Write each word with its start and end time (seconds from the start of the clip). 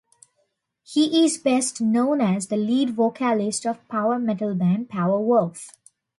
He 0.81 1.23
is 1.23 1.37
best 1.37 1.79
known 1.79 2.21
as 2.21 2.47
the 2.47 2.57
lead 2.57 2.95
vocalist 2.95 3.67
of 3.67 3.87
power 3.87 4.17
metal 4.17 4.55
band 4.55 4.89
Powerwolf. 4.89 5.75